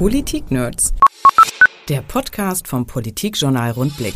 [0.00, 0.94] Politik-Nerds.
[1.90, 4.14] Der Podcast vom Politikjournal Rundblick.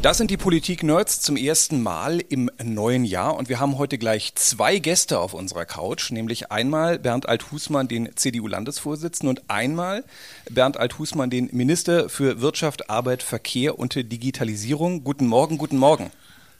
[0.00, 4.34] Das sind die Politik-Nerds zum ersten Mal im neuen Jahr und wir haben heute gleich
[4.36, 10.04] zwei Gäste auf unserer Couch, nämlich einmal Bernd Althusmann, den CDU-Landesvorsitzenden und einmal
[10.50, 15.04] Bernd Althusmann, den Minister für Wirtschaft, Arbeit, Verkehr und Digitalisierung.
[15.04, 16.10] Guten Morgen, guten Morgen.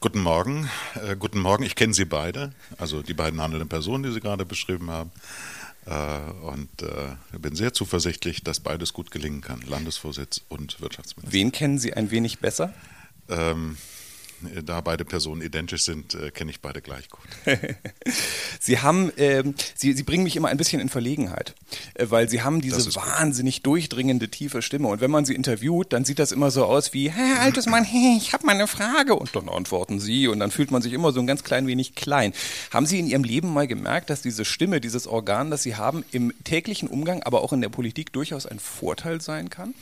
[0.00, 0.68] Guten Morgen,
[1.02, 1.62] äh, guten Morgen.
[1.64, 5.10] Ich kenne Sie beide, also die beiden handelnden Personen, die Sie gerade beschrieben haben.
[5.86, 11.32] Äh, und äh, bin sehr zuversichtlich, dass beides gut gelingen kann, Landesvorsitz und Wirtschaftsminister.
[11.32, 12.74] Wen kennen Sie ein wenig besser?
[13.28, 13.76] Ähm,
[14.64, 17.20] da beide Personen identisch sind, äh, kenne ich beide gleich gut.
[18.60, 21.54] Sie haben, ähm, Sie, Sie bringen mich immer ein bisschen in Verlegenheit,
[21.94, 23.66] äh, weil Sie haben diese wahnsinnig gut.
[23.66, 24.88] durchdringende, tiefe Stimme.
[24.88, 27.84] Und wenn man Sie interviewt, dann sieht das immer so aus wie, Herr altes Mann,
[27.90, 29.14] hey, ich habe mal eine Frage.
[29.14, 31.94] Und dann antworten Sie und dann fühlt man sich immer so ein ganz klein wenig
[31.94, 32.32] klein.
[32.70, 36.04] Haben Sie in Ihrem Leben mal gemerkt, dass diese Stimme, dieses Organ, das Sie haben,
[36.12, 39.74] im täglichen Umgang, aber auch in der Politik durchaus ein Vorteil sein kann?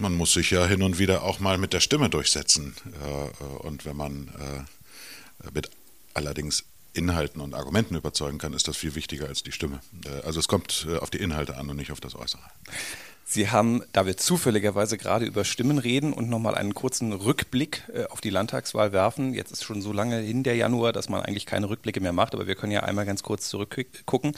[0.00, 2.74] Man muss sich ja hin und wieder auch mal mit der Stimme durchsetzen.
[2.86, 5.70] Äh, und wenn man äh, mit
[6.14, 9.80] allerdings Inhalten und Argumenten überzeugen kann, ist das viel wichtiger als die Stimme.
[10.04, 12.42] Äh, also es kommt auf die Inhalte an und nicht auf das Äußere.
[13.24, 18.20] Sie haben, da wir zufälligerweise gerade über Stimmen reden und nochmal einen kurzen Rückblick auf
[18.20, 19.34] die Landtagswahl werfen.
[19.34, 22.34] Jetzt ist schon so lange hin der Januar, dass man eigentlich keine Rückblicke mehr macht,
[22.34, 24.34] aber wir können ja einmal ganz kurz zurückgucken.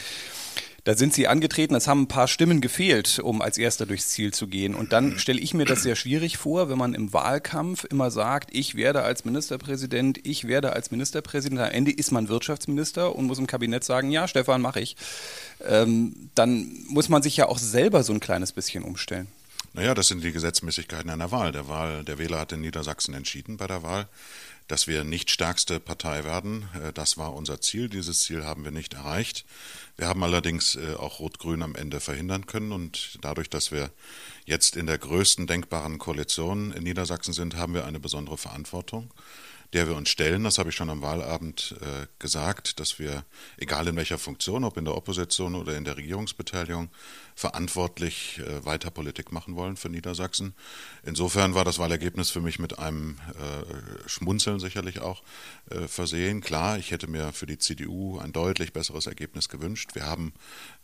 [0.84, 4.34] Da sind sie angetreten, es haben ein paar Stimmen gefehlt, um als Erster durchs Ziel
[4.34, 4.74] zu gehen.
[4.74, 8.50] Und dann stelle ich mir das sehr schwierig vor, wenn man im Wahlkampf immer sagt,
[8.52, 11.60] ich werde als Ministerpräsident, ich werde als Ministerpräsident.
[11.60, 14.96] Am Ende ist man Wirtschaftsminister und muss im Kabinett sagen, ja, Stefan, mache ich.
[15.64, 19.28] Ähm, dann muss man sich ja auch selber so ein kleines bisschen umstellen.
[19.74, 21.52] Naja, das sind die Gesetzmäßigkeiten einer Wahl.
[21.52, 24.08] Der Wahl, der Wähler hat in Niedersachsen entschieden bei der Wahl
[24.68, 26.68] dass wir nicht stärkste Partei werden.
[26.74, 27.88] Äh, das war unser Ziel.
[27.88, 29.44] Dieses Ziel haben wir nicht erreicht.
[29.96, 32.72] Wir haben allerdings äh, auch Rot-Grün am Ende verhindern können.
[32.72, 33.90] Und dadurch, dass wir
[34.44, 39.12] jetzt in der größten denkbaren Koalition in Niedersachsen sind, haben wir eine besondere Verantwortung
[39.72, 40.44] der wir uns stellen.
[40.44, 43.24] Das habe ich schon am Wahlabend äh, gesagt, dass wir,
[43.56, 46.90] egal in welcher Funktion, ob in der Opposition oder in der Regierungsbeteiligung,
[47.34, 50.54] verantwortlich äh, weiter Politik machen wollen für Niedersachsen.
[51.02, 55.22] Insofern war das Wahlergebnis für mich mit einem äh, Schmunzeln sicherlich auch
[55.70, 56.42] äh, versehen.
[56.42, 59.94] Klar, ich hätte mir für die CDU ein deutlich besseres Ergebnis gewünscht.
[59.94, 60.34] Wir haben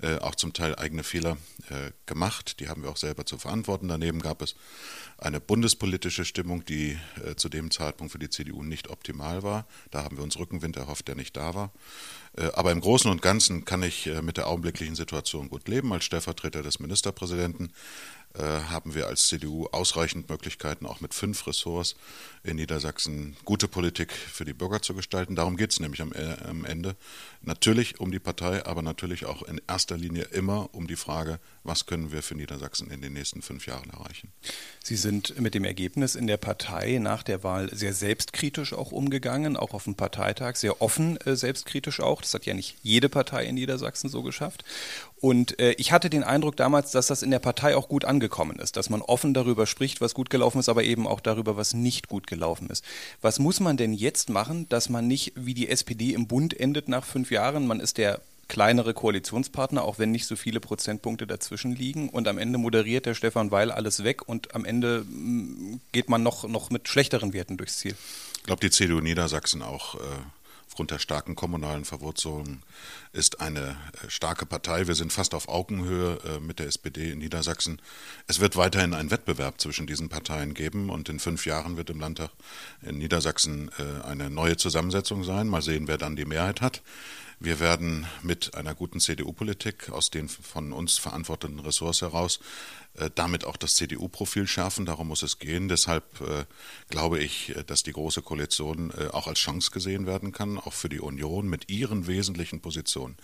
[0.00, 1.36] äh, auch zum Teil eigene Fehler
[1.68, 2.60] äh, gemacht.
[2.60, 3.88] Die haben wir auch selber zu verantworten.
[3.88, 4.54] Daneben gab es
[5.18, 6.96] eine bundespolitische Stimmung, die
[7.36, 9.66] zu dem Zeitpunkt für die CDU nicht optimal war.
[9.90, 11.72] Da haben wir uns Rückenwind erhofft, der nicht da war.
[12.38, 15.92] Äh, aber im Großen und Ganzen kann ich äh, mit der augenblicklichen Situation gut leben.
[15.92, 17.70] Als Stellvertreter des Ministerpräsidenten äh,
[18.34, 21.96] haben wir als CDU ausreichend Möglichkeiten, auch mit fünf Ressorts
[22.44, 25.34] in Niedersachsen gute Politik für die Bürger zu gestalten.
[25.34, 26.96] Darum geht es nämlich am, am, Ende.
[27.42, 31.86] Natürlich um die Partei, aber natürlich auch in erster Linie immer um die Frage, was
[31.86, 34.32] können wir für Niedersachsen in den nächsten fünf Jahren erreichen.
[34.82, 39.56] Sie sind mit dem Ergebnis in der Partei nach der Wahl sehr selbstkritisch auch umgegangen,
[39.56, 42.22] auch auf dem Parteitag, sehr offen äh, selbstkritisch auch.
[42.22, 44.64] Das hat ja nicht jede Partei in Niedersachsen so geschafft.
[45.20, 48.58] Und äh, ich hatte den Eindruck damals, dass das in der Partei auch gut angekommen
[48.58, 51.74] ist, dass man offen darüber spricht, was gut gelaufen ist, aber eben auch darüber, was
[51.74, 52.84] nicht gut gelaufen ist.
[53.20, 56.88] Was muss man denn jetzt machen, dass man nicht wie die SPD im Bund endet
[56.88, 57.66] nach fünf Jahren?
[57.66, 62.08] Man ist der kleinere Koalitionspartner, auch wenn nicht so viele Prozentpunkte dazwischen liegen.
[62.08, 66.22] Und am Ende moderiert der Stefan Weil alles weg und am Ende mm, geht man
[66.22, 67.94] noch, noch mit schlechteren Werten durchs Ziel.
[68.38, 69.98] Ich glaube, die CDU Niedersachsen auch äh,
[70.68, 72.62] aufgrund der starken kommunalen Verwurzelung
[73.12, 73.70] ist eine
[74.04, 74.86] äh, starke Partei.
[74.86, 77.80] Wir sind fast auf Augenhöhe äh, mit der SPD in Niedersachsen.
[78.26, 82.00] Es wird weiterhin einen Wettbewerb zwischen diesen Parteien geben und in fünf Jahren wird im
[82.00, 82.30] Landtag
[82.82, 85.48] in Niedersachsen äh, eine neue Zusammensetzung sein.
[85.48, 86.82] Mal sehen, wer dann die Mehrheit hat.
[87.40, 92.40] Wir werden mit einer guten CDU-Politik aus den von uns verantworteten Ressorts heraus
[93.14, 94.86] damit auch das CDU-Profil schärfen.
[94.86, 95.68] Darum muss es gehen.
[95.68, 96.44] Deshalb äh,
[96.88, 100.72] glaube ich, äh, dass die Große Koalition äh, auch als Chance gesehen werden kann, auch
[100.72, 103.16] für die Union mit ihren wesentlichen Positionen.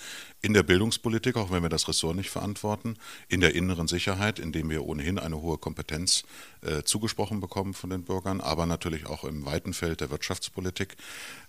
[0.43, 2.97] In der Bildungspolitik, auch wenn wir das Ressort nicht verantworten,
[3.29, 6.25] in der inneren Sicherheit, indem wir ohnehin eine hohe Kompetenz
[6.63, 10.97] äh, zugesprochen bekommen von den Bürgern, aber natürlich auch im weiten Feld der Wirtschaftspolitik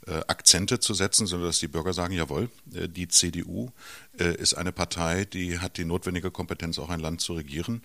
[0.07, 3.71] äh, Akzente zu setzen, sodass die Bürger sagen, jawohl, die CDU
[4.13, 7.81] ist eine Partei, die hat die notwendige Kompetenz, auch ein Land zu regieren.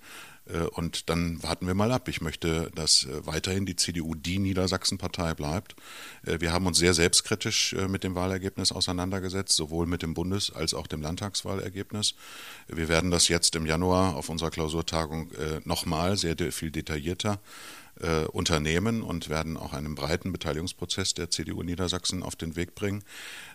[0.53, 2.09] Äh, und dann warten wir mal ab.
[2.09, 5.77] Ich möchte, dass äh, weiterhin die CDU die Niedersachsen-Partei bleibt.
[6.25, 10.75] Äh, wir haben uns sehr selbstkritisch mit dem Wahlergebnis auseinandergesetzt, sowohl mit dem Bundes- als
[10.75, 12.15] auch dem Landtagswahlergebnis.
[12.69, 15.31] Wir werden das jetzt im Januar auf unserer Klausurtagung
[15.65, 17.41] nochmal sehr viel detaillierter
[18.01, 23.03] äh, Unternehmen und werden auch einen breiten Beteiligungsprozess der CDU Niedersachsen auf den Weg bringen.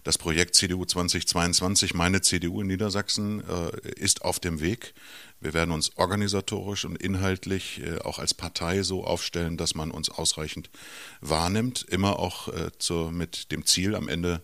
[0.04, 4.94] Das Projekt CDU 2022, meine CDU in Niedersachsen, äh, ist auf dem Weg.
[5.42, 10.10] Wir werden uns organisatorisch und inhaltlich äh, auch als Partei so aufstellen, dass man uns
[10.10, 10.70] ausreichend
[11.22, 14.42] wahrnimmt, immer auch äh, zur, mit dem Ziel am Ende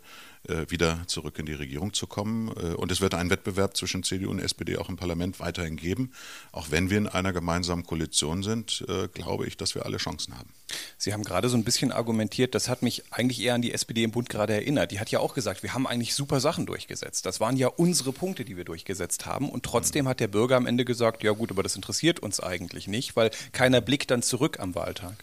[0.69, 2.49] wieder zurück in die Regierung zu kommen.
[2.49, 6.11] Äh, und es wird einen Wettbewerb zwischen CDU und SPD auch im Parlament weiterhin geben.
[6.51, 10.37] Auch wenn wir in einer gemeinsamen Koalition sind, äh, glaube ich, dass wir alle Chancen
[10.37, 10.49] haben.
[10.97, 14.03] Sie haben gerade so ein bisschen argumentiert, das hat mich eigentlich eher an die SPD
[14.03, 14.91] im Bund gerade erinnert.
[14.91, 17.25] Die hat ja auch gesagt, wir haben eigentlich super Sachen durchgesetzt.
[17.25, 19.49] Das waren ja unsere Punkte, die wir durchgesetzt haben.
[19.49, 22.87] Und trotzdem hat der Bürger am Ende gesagt, ja gut, aber das interessiert uns eigentlich
[22.87, 25.15] nicht, weil keiner blickt dann zurück am Wahltag.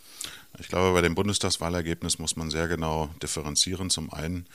[0.58, 3.90] Ich glaube, bei dem Bundestagswahlergebnis muss man sehr genau differenzieren.
[3.90, 4.46] Zum einen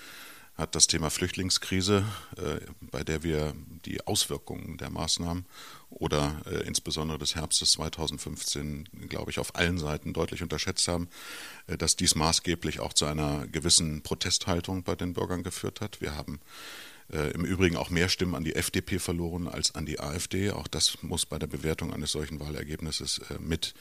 [0.56, 2.06] hat das Thema Flüchtlingskrise,
[2.38, 3.54] äh, bei der wir
[3.86, 5.46] die Auswirkungen der Maßnahmen
[5.90, 11.10] oder äh, insbesondere des Herbstes 2015, glaube ich, auf allen Seiten deutlich unterschätzt haben,
[11.68, 16.02] äh, dass dies maßgeblich auch zu einer gewissen Protesthaltung bei den Bürgern geführt hat.
[16.02, 16.40] Wir haben
[17.10, 20.52] Im Übrigen auch mehr Stimmen an die FDP verloren als an die AfD.
[20.52, 23.76] Auch das muss bei der Bewertung eines solchen Wahlergebnisses mit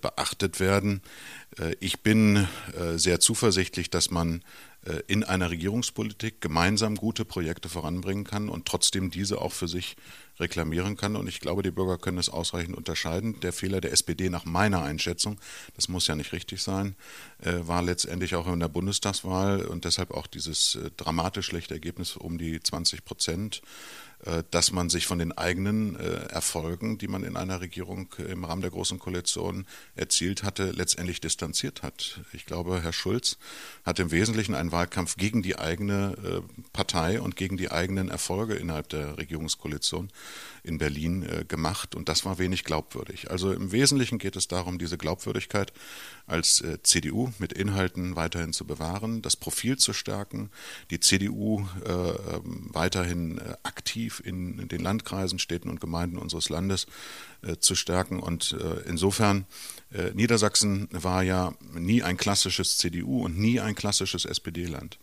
[0.00, 1.02] beachtet werden.
[1.80, 2.48] Ich bin
[2.96, 4.42] sehr zuversichtlich, dass man
[5.08, 9.96] in einer Regierungspolitik gemeinsam gute Projekte voranbringen kann und trotzdem diese auch für sich
[10.38, 11.16] reklamieren kann.
[11.16, 13.40] Und ich glaube, die Bürger können es ausreichend unterscheiden.
[13.40, 15.38] Der Fehler der SPD nach meiner Einschätzung,
[15.74, 16.96] das muss ja nicht richtig sein,
[17.42, 22.16] äh, war letztendlich auch in der Bundestagswahl und deshalb auch dieses äh, dramatisch schlechte Ergebnis
[22.16, 24.05] um die 20 Prozent äh,
[24.50, 28.70] dass man sich von den eigenen Erfolgen, die man in einer Regierung im Rahmen der
[28.70, 32.20] Großen Koalition erzielt hatte, letztendlich distanziert hat.
[32.32, 33.36] Ich glaube, Herr Schulz
[33.84, 36.42] hat im Wesentlichen einen Wahlkampf gegen die eigene
[36.72, 40.10] Partei und gegen die eigenen Erfolge innerhalb der Regierungskoalition
[40.66, 43.30] in Berlin äh, gemacht und das war wenig glaubwürdig.
[43.30, 45.72] Also im Wesentlichen geht es darum, diese Glaubwürdigkeit
[46.26, 50.50] als äh, CDU mit Inhalten weiterhin zu bewahren, das Profil zu stärken,
[50.90, 53.54] die CDU äh, ähm, weiterhin äh,
[54.06, 56.86] aktiv in, den Landkreisen, Städten und Gemeinden unseres Landes
[57.42, 59.46] äh, zu stärken und äh, insofern
[60.14, 64.98] Niedersachsen war ja nie ein klassisches CDU und nie ein klassisches SPD-Land.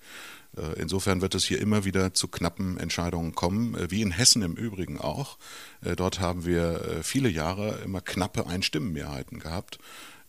[0.57, 4.41] Äh, insofern wird es hier immer wieder zu knappen Entscheidungen kommen, äh, wie in Hessen
[4.41, 5.37] im Übrigen auch.
[5.81, 9.79] Äh, dort haben wir viele Jahre immer knappe Einstimmenmehrheiten gehabt.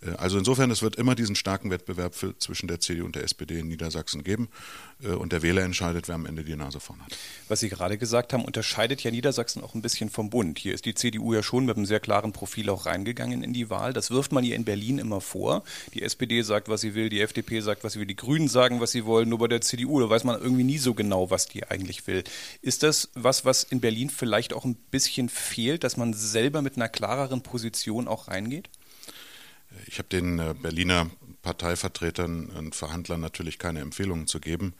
[0.04, 3.24] Äh, also insofern, es wird immer diesen starken Wettbewerb für, zwischen der CDU und der
[3.24, 4.48] SPD in Niedersachsen geben.
[5.02, 7.16] Äh, und der Wähler entscheidet, wer am Ende die Nase vorn hat.
[7.48, 10.58] Was Sie gerade gesagt haben, unterscheidet ja Niedersachsen auch ein bisschen vom Bund.
[10.58, 13.70] Hier ist die CDU ja schon mit einem sehr klaren Profil auch reingegangen in die
[13.70, 13.92] Wahl.
[13.92, 15.64] Das wirft man ihr in Berlin immer vor.
[15.94, 18.80] Die SPD sagt, was sie will, die FDP sagt, was sie will, die Grünen sagen,
[18.80, 19.28] was sie wollen.
[19.28, 22.24] Nur bei der CDU, da weiß man irgendwie nie so genau, was die eigentlich will.
[22.62, 26.76] Ist das was, was in Berlin vielleicht auch ein bisschen fehlt, dass man selber mit
[26.76, 28.68] einer klareren Position auch reingeht?
[29.86, 31.10] Ich habe den äh, Berliner
[31.42, 34.74] Parteivertretern und Verhandlern natürlich keine Empfehlungen zu geben,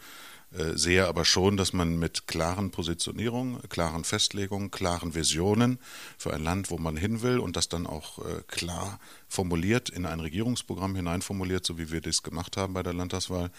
[0.57, 5.79] äh, sehe aber schon, dass man mit klaren Positionierungen, klaren Festlegungen, klaren Visionen
[6.17, 8.99] für ein Land, wo man hin will und das dann auch äh, klar
[9.29, 13.51] formuliert, in ein Regierungsprogramm hineinformuliert, so wie wir das gemacht haben bei der Landtagswahl,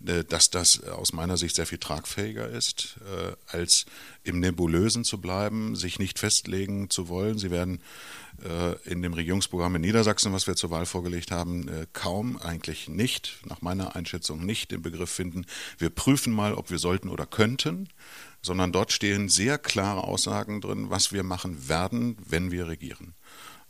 [0.00, 2.96] dass das aus meiner Sicht sehr viel tragfähiger ist,
[3.46, 3.86] als
[4.24, 7.38] im Nebulösen zu bleiben, sich nicht festlegen zu wollen.
[7.38, 7.80] Sie werden
[8.84, 13.38] in dem Regierungsprogramm in Niedersachsen, was wir zur Wahl vorgelegt haben, äh, kaum, eigentlich nicht,
[13.44, 15.46] nach meiner Einschätzung nicht den Begriff finden,
[15.78, 17.88] wir prüfen mal, ob wir sollten oder könnten,
[18.42, 23.14] sondern dort stehen sehr klare Aussagen drin, was wir machen werden, wenn wir regieren.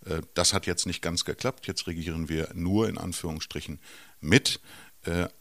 [0.04, 1.66] Äh, das hat jetzt nicht ganz geklappt.
[1.66, 3.80] Jetzt regieren wir nur in Anführungsstrichen
[4.20, 4.60] mit.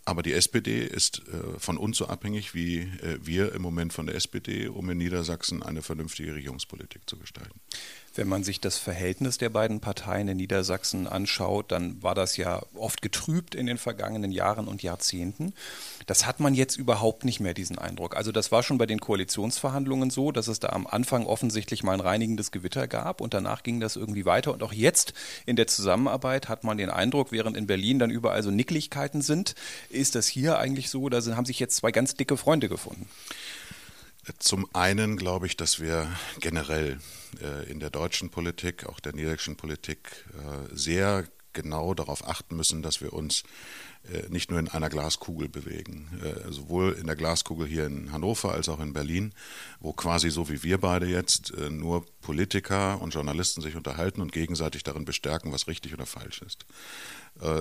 [0.05, 1.21] Aber die SPD ist
[1.57, 2.89] von uns so abhängig wie
[3.21, 7.59] wir im Moment von der SPD, um in Niedersachsen eine vernünftige Regierungspolitik zu gestalten.
[8.19, 12.61] Wenn man sich das Verhältnis der beiden Parteien in Niedersachsen anschaut, dann war das ja
[12.75, 15.53] oft getrübt in den vergangenen Jahren und Jahrzehnten.
[16.05, 18.17] Das hat man jetzt überhaupt nicht mehr, diesen Eindruck.
[18.17, 21.93] Also das war schon bei den Koalitionsverhandlungen so, dass es da am Anfang offensichtlich mal
[21.93, 24.51] ein reinigendes Gewitter gab und danach ging das irgendwie weiter.
[24.51, 25.13] Und auch jetzt
[25.45, 29.55] in der Zusammenarbeit hat man den Eindruck, während in Berlin dann überall so Nicklichkeiten sind,
[29.89, 33.07] ist das hier eigentlich so, da haben sich jetzt zwei ganz dicke Freunde gefunden.
[34.37, 36.07] Zum einen glaube ich, dass wir
[36.39, 36.99] generell
[37.41, 42.83] äh, in der deutschen Politik, auch der niederländischen Politik, äh, sehr genau darauf achten müssen,
[42.83, 43.43] dass wir uns
[44.13, 46.07] äh, nicht nur in einer Glaskugel bewegen.
[46.47, 49.33] Sowohl in der Glaskugel hier in Hannover als auch in Berlin,
[49.79, 54.83] wo quasi so wie wir beide jetzt nur Politiker und Journalisten sich unterhalten und gegenseitig
[54.83, 56.65] darin bestärken, was richtig oder falsch ist.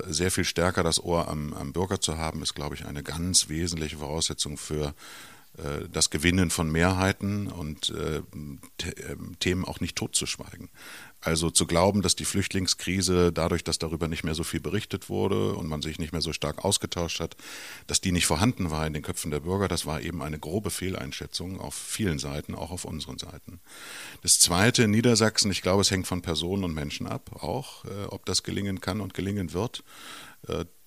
[0.07, 3.49] Sehr viel stärker das Ohr am, am Bürger zu haben, ist, glaube ich, eine ganz
[3.49, 4.95] wesentliche Voraussetzung für
[5.93, 8.23] das Gewinnen von Mehrheiten und äh,
[9.09, 10.69] ähm, Themen auch nicht totzuschweigen.
[11.21, 15.55] Also zu glauben, dass die Flüchtlingskrise dadurch, dass darüber nicht mehr so viel berichtet wurde
[15.55, 17.37] und man sich nicht mehr so stark ausgetauscht hat,
[17.88, 20.71] dass die nicht vorhanden war in den Köpfen der Bürger, das war eben eine grobe
[20.71, 23.59] Fehleinschätzung auf vielen Seiten, auch auf unseren Seiten.
[24.23, 28.25] Das Zweite Niedersachsen, ich glaube, es hängt von Personen und Menschen ab, auch äh, ob
[28.25, 29.83] das gelingen kann und gelingen wird.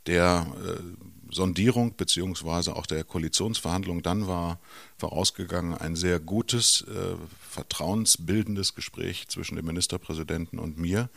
[0.07, 4.59] Der äh, Sondierung beziehungsweise auch der Koalitionsverhandlung dann war
[4.97, 7.15] vorausgegangen ein sehr gutes, äh,
[7.49, 11.09] vertrauensbildendes Gespräch zwischen dem Ministerpräsidenten und mir.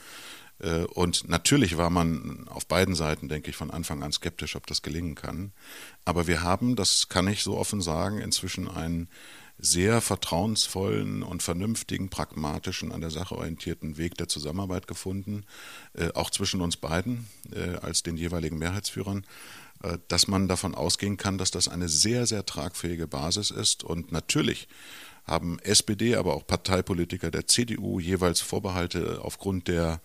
[0.60, 4.66] Äh, und natürlich war man auf beiden Seiten, denke ich, von Anfang an skeptisch, ob
[4.66, 5.52] das gelingen kann.
[6.04, 9.08] Aber wir haben, das kann ich so offen sagen, inzwischen einen
[9.58, 15.44] sehr vertrauensvollen und vernünftigen, pragmatischen, an der Sache orientierten Weg der Zusammenarbeit gefunden,
[15.94, 19.25] äh, auch zwischen uns beiden äh, als den jeweiligen Mehrheitsführern.
[19.84, 23.84] Äh, dass man davon ausgehen kann, dass das eine sehr, sehr tragfähige Basis ist.
[23.84, 24.68] Und natürlich
[25.25, 30.00] haben SPD, aber auch Parteipolitiker der CDU jeweils Vorbehalte aufgrund der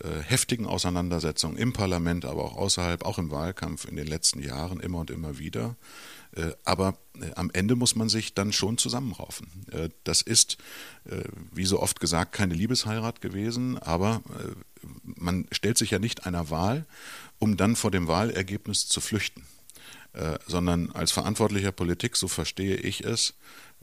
[0.00, 4.80] äh, heftigen Auseinandersetzungen im Parlament, aber auch außerhalb, auch im Wahlkampf in den letzten Jahren
[4.80, 5.76] immer und immer wieder.
[6.36, 6.98] Äh, aber
[7.36, 9.46] am Ende muss man sich dann schon zusammenraufen.
[10.02, 10.58] Das ist,
[11.52, 14.20] wie so oft gesagt, keine Liebesheirat gewesen, aber
[15.04, 16.86] man stellt sich ja nicht einer Wahl,
[17.38, 19.44] um dann vor dem Wahlergebnis zu flüchten,
[20.12, 23.34] äh, sondern als verantwortlicher Politik, so verstehe ich es,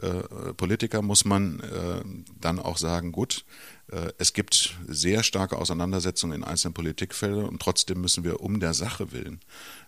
[0.01, 2.01] äh, Politiker muss man äh,
[2.39, 3.45] dann auch sagen, gut,
[3.91, 8.73] äh, es gibt sehr starke Auseinandersetzungen in einzelnen Politikfeldern und trotzdem müssen wir um der
[8.73, 9.41] Sache willen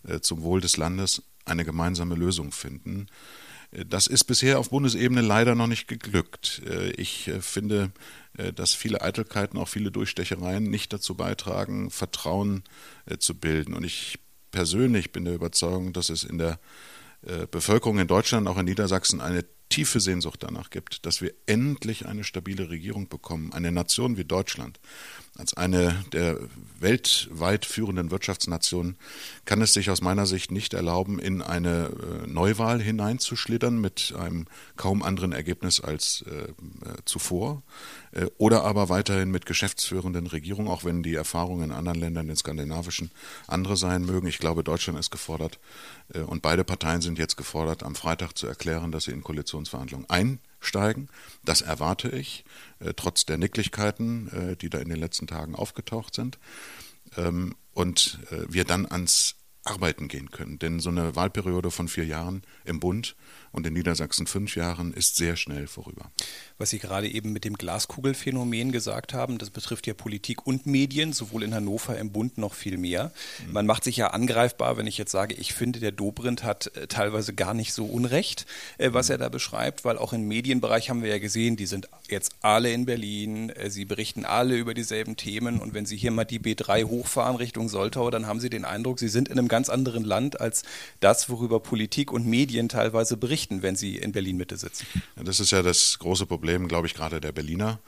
[0.08, 3.07] äh, zum Wohl des Landes eine gemeinsame Lösung finden.
[3.88, 6.62] Das ist bisher auf Bundesebene leider noch nicht geglückt.
[6.65, 7.91] Äh, ich äh, finde,
[8.38, 12.63] äh, dass viele Eitelkeiten, auch viele Durchstechereien nicht dazu beitragen, Vertrauen
[13.19, 13.73] zu bilden.
[13.73, 14.19] Und ich
[14.51, 16.59] persönlich bin der Überzeugung, dass es in der
[17.51, 22.24] Bevölkerung in Deutschland, auch in Niedersachsen, eine tiefe Sehnsucht danach gibt, dass wir endlich eine
[22.24, 24.79] stabile Regierung bekommen, eine Nation wie Deutschland.
[25.36, 26.38] Als eine der
[26.79, 28.98] weltweit führenden Wirtschaftsnationen
[29.46, 34.46] kann es sich aus meiner Sicht nicht erlauben, in eine äh, Neuwahl hineinzuschlittern mit einem
[34.75, 36.53] kaum anderen Ergebnis als äh, äh
[37.05, 37.63] zuvor
[38.38, 43.10] oder aber weiterhin mit geschäftsführenden Regierungen, auch wenn die Erfahrungen in anderen Ländern, den skandinavischen,
[43.48, 44.27] andere sein mögen.
[44.27, 45.60] Ich glaube, Deutschland ist gefordert
[46.27, 51.10] und beide Parteien sind jetzt gefordert, am Freitag zu erklären, dass sie in Koalitionsverhandlungen einsteigen.
[51.45, 52.43] Das erwarte ich,
[52.79, 56.39] äh, trotz der Nicklichkeiten, die da in den letzten Tagen aufgetaucht sind.
[57.17, 60.60] Ähm, und wir dann ans Arbeiten gehen können.
[60.60, 63.15] Denn so eine Wahlperiode von vier Jahren im Bund
[63.53, 66.12] und in Niedersachsen fünf Jahren ist sehr schnell vorüber.
[66.57, 71.13] Was Sie gerade eben mit dem Glaskugelphänomen gesagt haben, das betrifft ja Politik und Medien,
[71.13, 73.12] sowohl in Hannover im Bund noch viel mehr.
[73.45, 73.53] Mhm.
[73.53, 76.88] Man macht sich ja angreifbar, wenn ich jetzt sage, ich finde, der Dobrindt hat äh,
[76.88, 78.45] teilweise gar nicht so Unrecht,
[78.77, 79.13] äh, was mhm.
[79.13, 82.72] er da beschreibt, weil auch im Medienbereich haben wir ja gesehen, die sind jetzt alle
[82.72, 86.39] in Berlin, äh, sie berichten alle über dieselben Themen und wenn Sie hier mal die
[86.39, 90.03] B3 hochfahren Richtung Soltau, dann haben Sie den Eindruck, Sie sind in einem ganz anderen
[90.03, 90.63] Land als
[91.00, 94.85] das, worüber Politik und Medien teilweise berichten berichten, wenn Sie in Berlin-Mitte sitzen?
[95.15, 97.79] Ja, das ist ja das große Problem, glaube ich, gerade der Berliner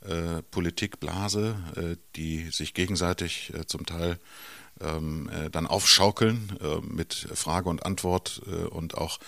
[0.00, 4.18] äh, Politikblase, äh, die sich gegenseitig äh, zum Teil
[4.80, 9.18] ähm, äh, dann aufschaukeln äh, mit Frage und Antwort äh, und auch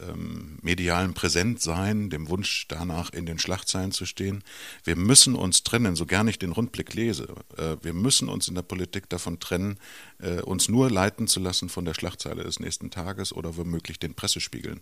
[0.00, 4.42] ähm, medialen Präsentsein, dem Wunsch danach in den Schlagzeilen zu stehen.
[4.84, 7.28] Wir müssen uns trennen, so gern ich den Rundblick lese.
[7.56, 9.78] Äh, wir müssen uns in der Politik davon trennen,
[10.20, 14.14] äh, uns nur leiten zu lassen von der Schlagzeile des nächsten Tages oder womöglich den
[14.14, 14.80] Pressespiegeln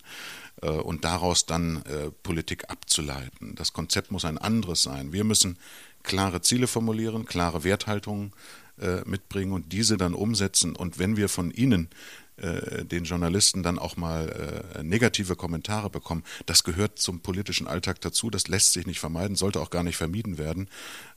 [0.62, 3.54] äh, und daraus dann äh, Politik abzuleiten.
[3.54, 5.12] Das Konzept muss ein anderes sein.
[5.12, 5.58] Wir müssen
[6.02, 8.32] klare Ziele formulieren, klare Werthaltungen
[8.78, 10.76] äh, mitbringen und diese dann umsetzen.
[10.76, 11.88] Und wenn wir von Ihnen
[12.36, 16.22] den Journalisten dann auch mal äh, negative Kommentare bekommen.
[16.44, 18.28] Das gehört zum politischen Alltag dazu.
[18.30, 20.68] Das lässt sich nicht vermeiden, sollte auch gar nicht vermieden werden.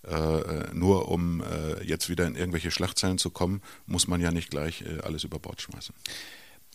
[0.08, 4.32] Äh, äh nur um äh, jetzt wieder in irgendwelche Schlagzeilen zu kommen, muss man ja
[4.32, 5.94] nicht gleich äh, alles über Bord schmeißen.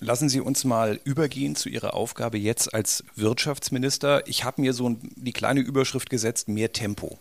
[0.01, 4.27] Lassen Sie uns mal übergehen zu Ihrer Aufgabe jetzt als Wirtschaftsminister.
[4.27, 7.19] Ich habe mir so die kleine Überschrift gesetzt, mehr Tempo.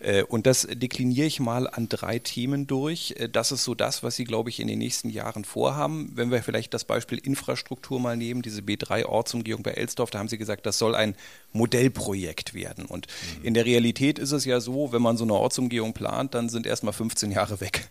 [0.00, 3.14] Äh, und das dekliniere ich mal an drei Themen durch.
[3.18, 6.12] Äh, das ist so das, was Sie, glaube ich, in den nächsten Jahren vorhaben.
[6.14, 10.38] Wenn wir vielleicht das Beispiel Infrastruktur mal nehmen, diese B3-Ortsumgehung bei Elsdorf, da haben Sie
[10.38, 11.14] gesagt, das soll ein
[11.52, 12.86] Modellprojekt werden.
[12.86, 13.06] Und
[13.38, 13.44] mhm.
[13.44, 16.66] in der Realität ist es ja so, wenn man so eine Ortsumgehung plant, dann sind
[16.66, 17.88] erstmal 15 Jahre weg.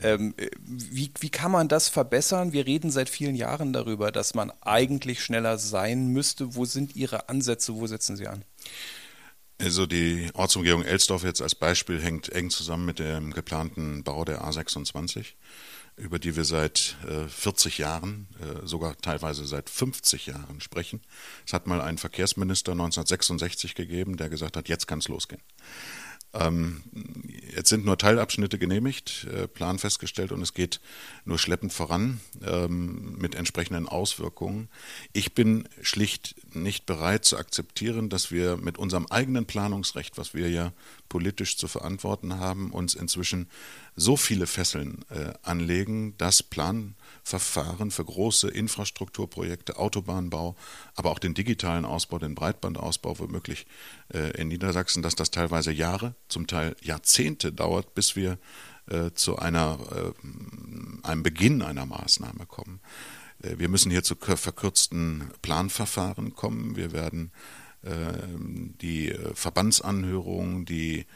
[0.00, 2.52] Ähm, äh, wie, wie kann man das verbessern?
[2.52, 6.54] Wir reden seit vielen Jahren darüber, dass man eigentlich schneller sein müsste.
[6.54, 7.74] Wo sind Ihre Ansätze?
[7.74, 8.44] Wo setzen Sie an?
[9.60, 14.44] Also die Ortsumgehung Elsdorf jetzt als Beispiel hängt eng zusammen mit dem geplanten Bau der
[14.44, 15.34] A26.
[15.96, 21.00] über die wir seit äh, 40 Jahren, äh, sogar teilweise seit 50 Jahren sprechen.
[21.44, 25.42] Es hat mal einen Verkehrsminister 1966 gegeben, der gesagt hat, jetzt kann es losgehen.
[26.34, 26.82] Ähm,
[27.54, 30.80] jetzt sind nur Teilabschnitte genehmigt, äh, Plan festgestellt und es geht
[31.24, 34.68] nur schleppend voran ähm, mit entsprechenden Auswirkungen.
[35.12, 40.50] Ich bin schlicht nicht bereit zu akzeptieren, dass wir mit unserem eigenen Planungsrecht, was wir
[40.50, 40.72] ja
[41.08, 43.48] politisch zu verantworten haben, uns inzwischen
[43.96, 46.94] so viele Fesseln äh, anlegen, dass Plan
[47.28, 50.56] Verfahren für große Infrastrukturprojekte, Autobahnbau,
[50.94, 53.66] aber auch den digitalen Ausbau, den Breitbandausbau womöglich
[54.14, 58.38] äh, in Niedersachsen, dass das teilweise Jahre, zum Teil Jahrzehnte dauert, bis wir
[58.86, 62.80] äh, zu einer, äh, einem Beginn einer Maßnahme kommen.
[63.40, 66.74] Wir müssen hier zu verkürzten Planverfahren kommen.
[66.74, 67.30] Wir werden
[67.84, 71.06] die Verbandsanhörungen, die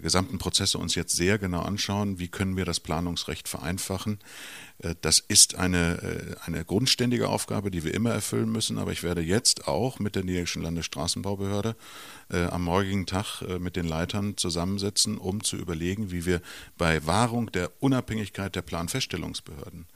[0.00, 2.18] gesamten Prozesse uns jetzt sehr genau anschauen.
[2.18, 4.18] Wie können wir das Planungsrecht vereinfachen?
[4.78, 8.78] Äh, das ist eine, äh, eine grundständige Aufgabe, die wir immer erfüllen müssen.
[8.78, 11.76] Aber ich werde jetzt auch mit der Niederländischen Landesstraßenbaubehörde
[12.30, 16.40] äh, am morgigen Tag äh, mit den Leitern zusammensetzen, um zu überlegen, wie wir
[16.76, 19.86] bei Wahrung der Unabhängigkeit der Planfeststellungsbehörden,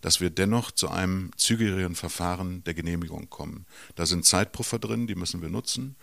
[0.00, 3.66] dass wir dennoch zu einem zügigeren Verfahren der Genehmigung kommen.
[3.94, 5.96] Da sind Zeitpuffer drin, die müssen wir nutzen.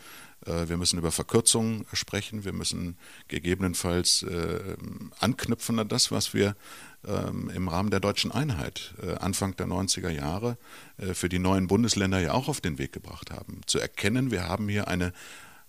[0.46, 2.46] Äh, wir müssen über Verkürzungen sprechen.
[2.46, 2.98] Wir müssen
[3.28, 4.76] gegebenenfalls äh,
[5.20, 6.56] anknüpfen an das, was wir
[7.06, 10.58] ähm, im Rahmen der deutschen Einheit äh, Anfang der 90er Jahre
[11.14, 13.62] für die neuen Bundesländer ja auch auf den Weg gebracht haben.
[13.66, 15.12] Zu erkennen, wir haben hier eine,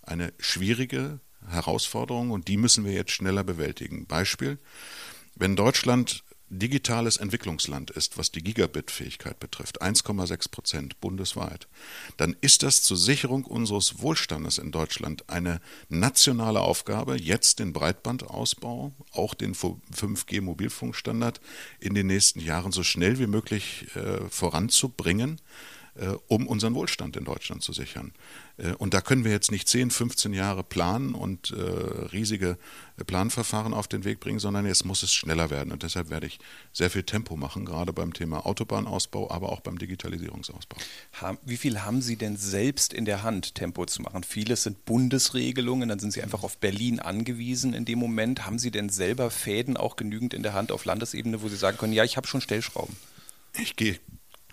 [0.03, 4.05] eine schwierige Herausforderung und die müssen wir jetzt schneller bewältigen.
[4.05, 4.59] Beispiel,
[5.35, 11.67] wenn Deutschland digitales Entwicklungsland ist, was die Gigabit-Fähigkeit betrifft, 1,6 Prozent bundesweit,
[12.17, 15.59] dann ist das zur Sicherung unseres Wohlstandes in Deutschland eine
[15.89, 21.41] nationale Aufgabe, jetzt den Breitbandausbau, auch den 5G-Mobilfunkstandard
[21.79, 25.41] in den nächsten Jahren so schnell wie möglich äh, voranzubringen
[26.27, 28.13] um unseren Wohlstand in Deutschland zu sichern.
[28.57, 31.61] Äh, und da können wir jetzt nicht 10, 15 Jahre planen und äh,
[32.11, 32.57] riesige
[33.05, 35.71] Planverfahren auf den Weg bringen, sondern jetzt muss es schneller werden.
[35.71, 36.39] Und deshalb werde ich
[36.71, 40.77] sehr viel Tempo machen, gerade beim Thema Autobahnausbau, aber auch beim Digitalisierungsausbau.
[41.43, 44.23] Wie viel haben Sie denn selbst in der Hand, Tempo zu machen?
[44.23, 48.45] Vieles sind Bundesregelungen, dann sind Sie einfach auf Berlin angewiesen in dem Moment.
[48.45, 51.77] Haben Sie denn selber Fäden auch genügend in der Hand auf Landesebene, wo Sie sagen
[51.77, 52.95] können, ja, ich habe schon Stellschrauben?
[53.57, 53.99] Ich gehe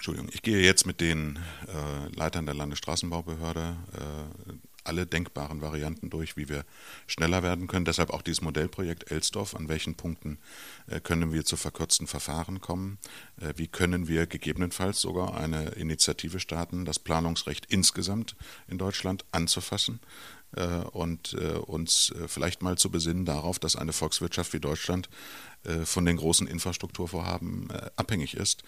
[0.02, 1.38] Entschuldigung, ich gehe jetzt mit den
[1.68, 6.64] äh, Leitern der Landesstraßenbaubehörde äh, alle denkbaren Varianten durch, wie wir
[7.06, 7.84] schneller werden können.
[7.84, 9.54] Deshalb auch dieses Modellprojekt Elsdorf.
[9.54, 10.38] An welchen Punkten
[10.88, 12.98] äh, können wir zu verkürzten Verfahren kommen?
[13.40, 18.34] Äh, wie können wir gegebenenfalls sogar eine Initiative starten, das Planungsrecht insgesamt
[18.66, 20.00] in Deutschland anzufassen?
[20.56, 25.08] Äh, und äh, uns äh, vielleicht mal zu besinnen darauf, dass eine Volkswirtschaft wie Deutschland
[25.84, 28.64] von den großen Infrastrukturvorhaben abhängig ist.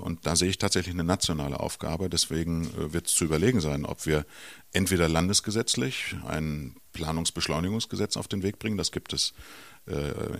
[0.00, 2.10] Und da sehe ich tatsächlich eine nationale Aufgabe.
[2.10, 4.26] Deswegen wird es zu überlegen sein, ob wir
[4.74, 8.76] entweder landesgesetzlich ein Planungsbeschleunigungsgesetz auf den Weg bringen.
[8.76, 9.32] Das gibt es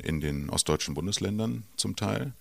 [0.03, 2.35] in den ostdeutschen Bundesländern zum Teil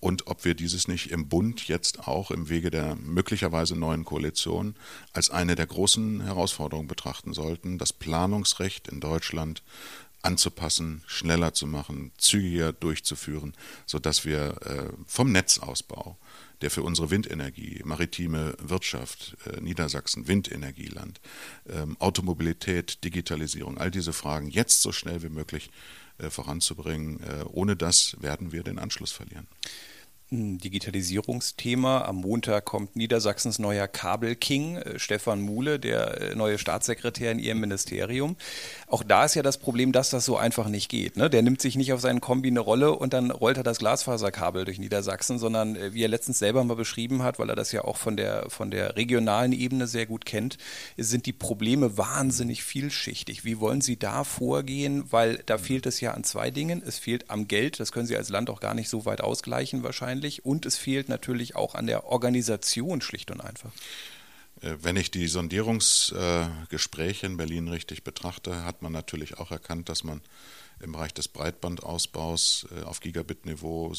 [0.00, 4.74] und ob wir dieses nicht im Bund jetzt auch im Wege der möglicherweise neuen Koalition
[5.12, 9.62] als eine der großen Herausforderungen betrachten sollten, das Planungsrecht in Deutschland
[10.22, 13.54] anzupassen, schneller zu machen, zügiger durchzuführen,
[13.86, 16.18] sodass wir äh, vom Netzausbau,
[16.60, 21.20] der für unsere Windenergie, maritime Wirtschaft, äh, Niedersachsen, Windenergieland,
[21.68, 25.70] ähm, Automobilität, Digitalisierung, all diese Fragen jetzt so schnell wie möglich
[26.30, 27.20] voranzubringen.
[27.20, 29.46] Äh, ohne das werden wir den Anschluss verlieren.
[30.30, 32.02] Digitalisierungsthema.
[32.02, 37.60] Am Montag kommt Niedersachsens neuer Kabelking, äh, Stefan Muhle, der äh, neue Staatssekretär in Ihrem
[37.60, 38.36] Ministerium.
[38.88, 41.16] Auch da ist ja das Problem, dass das so einfach nicht geht.
[41.16, 41.30] Ne?
[41.30, 44.66] Der nimmt sich nicht auf seinen Kombi eine Rolle und dann rollt er das Glasfaserkabel
[44.66, 47.84] durch Niedersachsen, sondern äh, wie er letztens selber mal beschrieben hat, weil er das ja
[47.84, 50.58] auch von der, von der regionalen Ebene sehr gut kennt,
[50.98, 53.46] sind die Probleme wahnsinnig vielschichtig.
[53.46, 55.10] Wie wollen Sie da vorgehen?
[55.10, 56.82] Weil da fehlt es ja an zwei Dingen.
[56.86, 59.82] Es fehlt am Geld, das können Sie als Land auch gar nicht so weit ausgleichen
[59.82, 60.44] wahrscheinlich wahrscheinlich.
[60.44, 63.70] Und es fehlt natürlich auch an der Organisation schlicht und einfach.
[64.60, 70.04] Äh, wenn ich die Sondierungsgespräche in Berlin richtig betrachte, hat man natürlich auch erkannt, dass
[70.04, 70.20] man
[70.80, 73.92] im Bereich des Breitbandausbaus äh, auf Gigabit-Niveau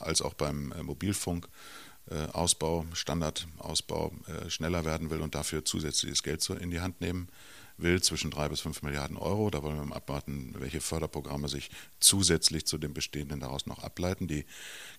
[0.00, 4.12] als auch beim äh, Mobilfunkausbau, Standardausbau
[4.48, 7.28] schneller werden will und dafür zusätzliches Geld in die Hand nehmen
[7.78, 9.50] will, zwischen drei bis fünf Milliarden Euro.
[9.50, 14.28] Da wollen wir mal abwarten, welche Förderprogramme sich zusätzlich zu den bestehenden daraus noch ableiten.
[14.28, 14.44] Die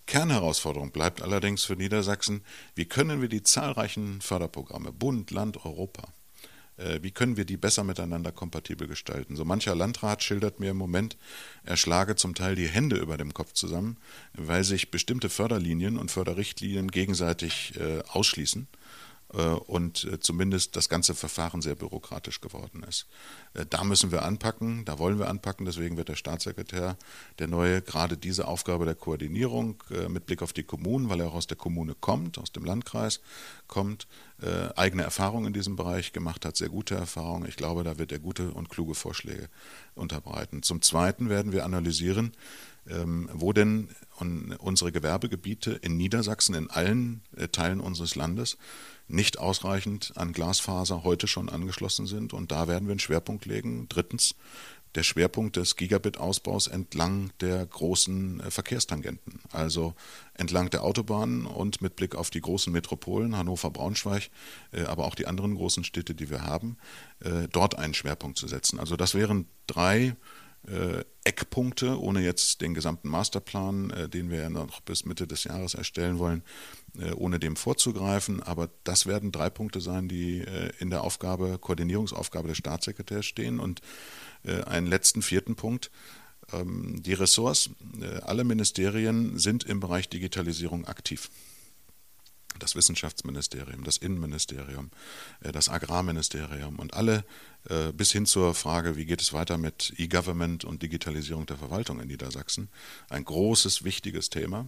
[0.06, 2.44] Kernherausforderung bleibt allerdings für Niedersachsen,
[2.76, 6.14] wie können wir die zahlreichen Förderprogramme, Bund, Land, Europa,
[6.78, 9.36] Äh, wie können wir die besser miteinander kompatibel gestalten?
[9.36, 11.18] So mancher Landrat schildert mir im Moment,
[11.64, 13.98] er schlage zum Teil die Hände über dem Kopf zusammen,
[14.34, 18.68] weil sich bestimmte Förderlinien und Förderrichtlinien gegenseitig äh, ausschließen
[19.30, 23.08] und äh, zumindest das ganze Verfahren sehr bürokratisch geworden ist.
[23.54, 26.98] Äh, da müssen wir anpacken, da wollen wir anpacken, deswegen wird der Staatssekretär,
[27.38, 31.34] der neue, gerade diese Aufgabe der Koordinierung mit Blick auf die Kommunen, weil er auch
[31.34, 33.20] aus der Kommune kommt, aus dem Landkreis
[33.68, 34.08] kommt,
[34.76, 37.48] eigene Erfahrungen in diesem Bereich gemacht hat, sehr gute Erfahrungen.
[37.48, 39.50] Ich glaube, da wird er gute und kluge Vorschläge
[39.96, 40.64] unterbreiten.
[40.64, 42.34] Zum Zweiten werden wir analysieren,
[43.34, 43.90] wo denn
[44.60, 47.22] unsere Gewerbegebiete in Niedersachsen, in allen
[47.52, 48.58] Teilen unseres Landes,
[49.08, 52.34] nicht ausreichend an Glasfaser heute schon angeschlossen sind.
[52.34, 53.88] Und da werden wir einen Schwerpunkt legen.
[53.90, 54.36] Drittens,
[54.96, 59.94] der Schwerpunkt des Gigabit-Ausbaus entlang der großen äh, Verkehrstangenten, also
[60.34, 64.30] entlang der Autobahnen und mit Blick auf die großen Metropolen, Hannover, Braunschweig,
[64.72, 66.78] äh, aber auch die anderen großen Städte, die wir haben,
[67.20, 68.80] äh, dort einen Schwerpunkt zu setzen.
[68.80, 70.16] Also das wären drei äh,
[71.24, 75.74] Eckpunkte, ohne jetzt den gesamten Masterplan, äh, den wir ja noch bis Mitte des Jahres
[75.74, 76.42] erstellen wollen,
[76.98, 78.42] äh, ohne dem vorzugreifen.
[78.42, 83.60] Aber das werden drei Punkte sein, die äh, in der Aufgabe, Koordinierungsaufgabe des Staatssekretärs stehen.
[83.60, 83.82] Und
[84.44, 85.92] äh, einen letzten vierten Punkt.
[86.54, 87.70] Ähm, die Ressorts,
[88.02, 91.30] äh, alle Ministerien sind im Bereich Digitalisierung aktiv
[92.60, 94.92] das Wissenschaftsministerium, das Innenministerium,
[95.42, 97.24] äh, das Agrarministerium und alle
[97.70, 102.00] äh, bis hin zur Frage, wie geht es weiter mit E-Government und Digitalisierung der Verwaltung
[102.00, 102.70] in Niedersachsen.
[103.10, 104.68] Ein großes, wichtiges Thema.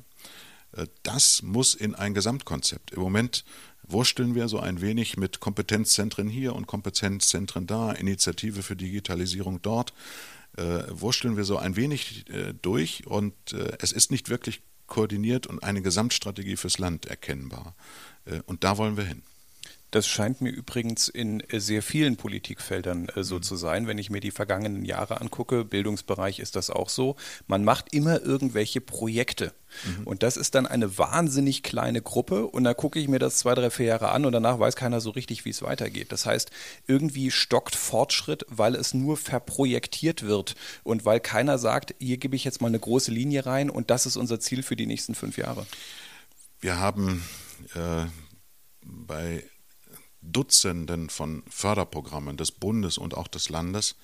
[0.74, 2.92] Äh, das muss in ein Gesamtkonzept.
[2.92, 3.44] Im Moment
[3.84, 9.94] wursteln wir so ein wenig mit Kompetenzzentren hier und Kompetenzzentren da, Initiative für Digitalisierung dort.
[10.58, 15.48] Äh, wursteln wir so ein wenig äh, durch und äh, es ist nicht wirklich koordiniert
[15.48, 17.76] und eine Gesamtstrategie fürs Land erkennbar.
[18.26, 19.24] Äh, und da wollen wir hin.
[19.92, 23.42] Das scheint mir übrigens in äh, sehr vielen Politikfeldern äh, so mhm.
[23.44, 23.88] zu sein.
[23.88, 27.16] Wenn ich mir die vergangenen Jahre angucke, Bildungsbereich ist das auch so.
[27.48, 29.54] Man macht immer irgendwelche Projekte.
[29.86, 30.08] Mhm.
[30.08, 32.46] Und das ist dann eine wahnsinnig kleine Gruppe.
[32.46, 35.02] Und da gucke ich mir das zwei, drei, vier Jahre an und danach weiß keiner
[35.02, 36.12] so richtig, wie es weitergeht.
[36.12, 36.52] Das heißt,
[36.88, 42.44] irgendwie stockt Fortschritt, weil es nur verprojektiert wird und weil keiner sagt, hier gebe ich
[42.44, 45.38] jetzt mal eine große Linie rein und das ist unser Ziel für die nächsten fünf
[45.38, 45.66] Jahre.
[46.62, 47.24] Wir haben
[47.76, 48.06] äh,
[48.82, 49.44] bei
[50.22, 53.96] Dutzenden von Förderprogrammen des Bundes und auch des Landes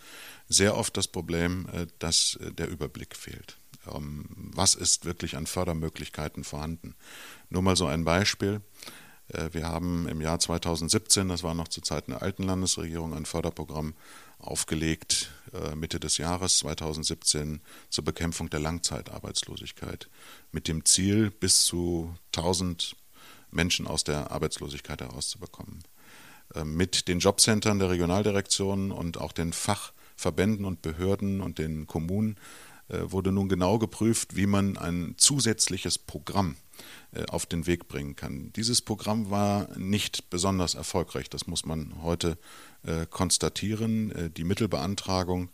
[0.47, 3.57] sehr oft das Problem, äh, dass äh, der Überblick fehlt.
[3.91, 6.95] Ähm, was ist wirklich an Fördermöglichkeiten vorhanden?
[7.49, 8.61] Nur mal so ein Beispiel.
[9.27, 13.25] Äh, wir haben im Jahr 2017, das war noch zu Zeiten der alten Landesregierung, ein
[13.25, 13.93] Förderprogramm
[14.37, 15.31] aufgelegt,
[15.75, 20.09] Mitte des Jahres 2017 zur Bekämpfung der Langzeitarbeitslosigkeit
[20.51, 22.97] mit dem Ziel, bis zu 1000
[23.49, 25.83] Menschen aus der Arbeitslosigkeit herauszubekommen.
[26.53, 32.35] Äh, mit den Jobcentern der Regionaldirektionen und auch den Fachverbänden und Behörden und den Kommunen
[32.89, 36.55] äh, wurde nun genau geprüft, wie man ein zusätzliches Programm
[37.13, 38.51] äh, auf den Weg bringen kann.
[38.55, 42.37] Dieses Programm war nicht besonders erfolgreich, das muss man heute
[43.09, 44.31] konstatieren.
[44.37, 45.49] Die Mittelbeantragung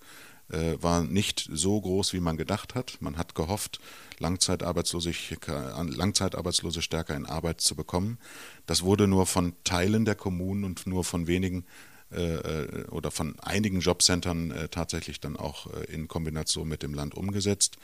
[0.51, 2.97] war nicht so groß, wie man gedacht hat.
[2.99, 3.79] Man hat gehofft,
[4.19, 8.17] Langzeitarbeitslose stärker in Arbeit zu bekommen.
[8.65, 11.65] Das wurde nur von Teilen der Kommunen und nur von wenigen
[12.13, 17.15] äh, äh, oder von einigen Jobcentern äh, tatsächlich dann auch in Kombination mit dem Land
[17.15, 17.77] umgesetzt.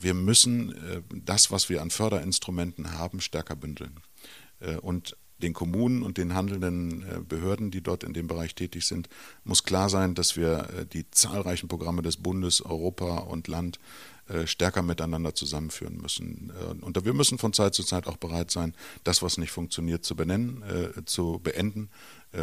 [0.00, 0.74] wir müssen
[1.14, 4.00] das, was wir an Förderinstrumenten haben, stärker bündeln.
[4.82, 9.08] und den Kommunen und den handelnden Behörden, die dort in dem Bereich tätig sind,
[9.44, 13.78] muss klar sein, dass wir die zahlreichen Programme des Bundes, Europa und Land
[14.28, 16.52] äh, stärker miteinander zusammenführen müssen.
[16.60, 20.04] Äh, und wir müssen von Zeit zu Zeit auch bereit sein, das, was nicht funktioniert,
[20.04, 21.90] zu benennen, äh, zu beenden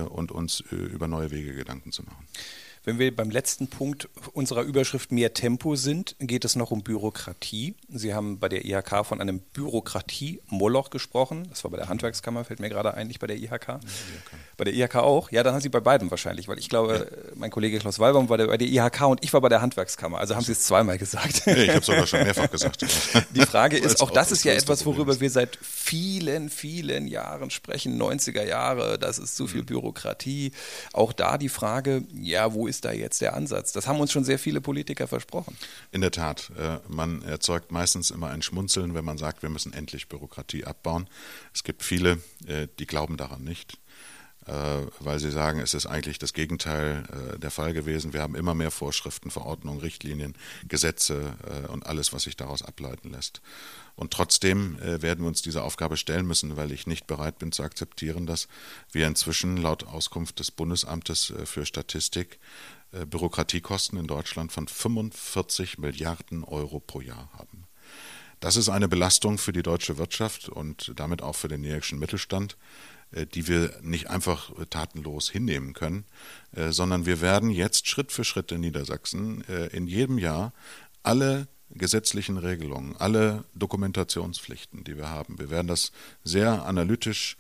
[0.10, 2.28] und uns über neue Wege Gedanken zu machen.
[2.86, 7.76] Wenn wir beim letzten Punkt unserer Überschrift mehr Tempo sind, geht es noch um Bürokratie.
[7.90, 11.48] Sie haben bei der IHK von einem Bürokratie-Moloch gesprochen.
[11.50, 13.68] Das war bei der Handwerkskammer, fällt mir gerade ein, nicht bei der IHK.
[13.68, 13.80] Ja,
[14.58, 15.32] bei der IHK auch?
[15.32, 17.32] Ja, dann haben Sie bei beiden wahrscheinlich, weil ich glaube, ja.
[17.36, 20.20] mein Kollege Klaus Wallbaum war bei der IHK und ich war bei der Handwerkskammer.
[20.20, 21.44] Also haben Sie es zweimal gesagt.
[21.48, 22.86] Nee, ich habe es sogar schon mehrfach gesagt.
[23.36, 28.00] Die Frage ist, auch das ist ja etwas, worüber wir seit vielen, vielen Jahren sprechen,
[28.02, 29.68] 90er Jahre, das ist zu viel mhm.
[29.68, 30.52] Bürokratie.
[30.94, 33.74] Auch da die Frage, ja, wo ist da jetzt der Ansatz?
[33.74, 35.58] Das haben uns schon sehr viele Politiker versprochen.
[35.92, 36.52] In der Tat.
[36.58, 41.10] Äh, man erzeugt meistens immer ein Schmunzeln, wenn man sagt, wir müssen endlich Bürokratie abbauen.
[41.54, 43.78] Es gibt viele, äh, die glauben daran nicht.
[44.46, 47.04] Äh, weil sie sagen, es ist eigentlich das Gegenteil
[47.36, 48.14] äh, der Fall gewesen.
[48.14, 50.34] Wir haben immer mehr Vorschriften, Verordnungen, Richtlinien,
[50.68, 53.42] Gesetze äh, und alles, was sich daraus ableiten lässt.
[53.96, 57.64] Und trotzdem werden wir uns dieser Aufgabe stellen müssen, weil ich nicht bereit bin zu
[57.64, 58.48] akzeptieren, dass
[58.94, 62.40] wir inzwischen laut Auskunft des Bundesamtes für Statistik
[62.92, 67.49] Bürokratiekosten in Deutschland von 45 Milliarden Euro pro Jahr haben.
[68.40, 72.58] Das ist eine Belastung für die deutsche Wirtschaft und damit auch für den niederländischen Mittelstand.
[73.12, 76.06] Äh, die wir nicht einfach äh, tatenlos hinnehmen können,
[76.52, 80.54] äh, sondern wir werden jetzt Schritt für Schritt in Niedersachsen in jedem Jahr
[81.02, 85.40] alle gesetzlichen Regelungen, alle Dokumentationspflichten, die wir haben.
[85.40, 85.92] Wir werden das
[86.24, 87.38] sehr analytisch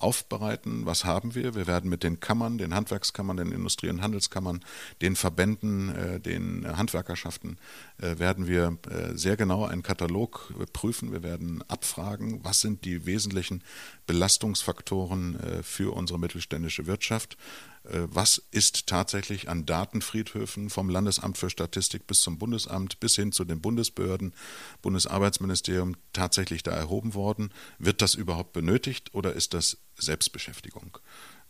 [0.00, 0.84] aufbereiten.
[0.84, 1.54] Was haben wir?
[1.54, 4.60] Wir werden mit den Kammern, den Handwerkskammern, den Industrie- und Handelskammern,
[5.00, 7.56] den Verbänden, äh, den Handwerkerschaften,
[7.98, 8.76] äh, werden wir
[9.14, 11.12] sehr genau einen Katalog prüfen.
[11.12, 13.62] Wir werden abfragen, was sind die wesentlichen
[14.06, 17.36] Belastungsfaktoren für unsere mittelständische Wirtschaft.
[17.84, 23.32] Äh, was ist tatsächlich an Datenfriedhöfen vom Landesamt für Statistik bis zum Bundesamt bis hin
[23.32, 24.34] zu den Bundesbehörden,
[24.82, 27.52] Bundesarbeitsministerium tatsächlich da erhoben worden?
[27.78, 30.98] Wird das überhaupt benötigt oder ist das Selbstbeschäftigung?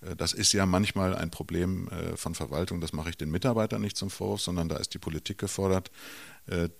[0.03, 3.81] Äh, das ist ja manchmal ein Problem äh, von Verwaltung, das mache ich den Mitarbeitern
[3.81, 5.90] nicht zum Vorwurf, sondern da ist die Politik gefordert.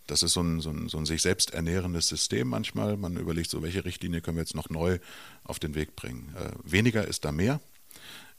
[0.07, 2.97] Das ist so ein, so, ein, so ein, sich selbst ernährendes System manchmal.
[2.97, 4.99] Man überlegt so, welche Richtlinie können wir jetzt noch neu
[5.45, 6.35] auf den Weg bringen.
[6.65, 7.61] Weniger ist da mehr.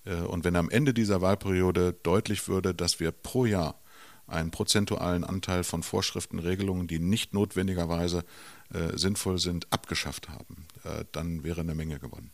[0.05, 3.75] Äh, und wenn am Ende dieser Wahlperiode deutlich würde, dass wir pro Jahr
[4.27, 8.23] einen prozentualen Anteil von Vorschriften, Regelungen, die nicht notwendigerweise
[8.73, 12.31] äh, sinnvoll sind, abgeschafft haben, äh, dann wäre eine Menge gewonnen.